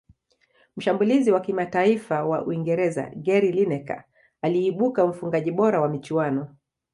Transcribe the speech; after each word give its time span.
Mshambulizi 0.77 1.31
wa 1.31 1.41
kimataifa 1.41 2.25
wa 2.25 2.45
uingereza 2.45 3.11
gary 3.15 3.51
lineker 3.51 4.03
aliibuka 4.41 5.07
mfungaji 5.07 5.51
bora 5.51 5.81
wa 5.81 5.89
michuano 5.89 6.55